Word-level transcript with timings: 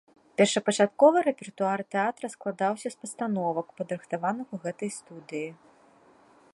Першапачаткова 0.41 1.17
рэпертуар 1.27 1.79
тэатра 1.95 2.27
складаўся 2.35 2.87
з 2.95 3.05
пастановак, 3.05 3.67
падрыхтаваных 3.81 4.47
у 4.57 4.61
гэтай 4.65 4.89
студыі. 5.01 5.49